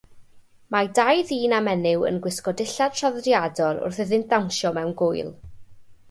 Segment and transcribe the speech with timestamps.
[0.75, 5.31] Mae dau ddyn a menyw yn gwisgo dillad traddodiadol wrth iddynt ddawnsio mewn gŵyl.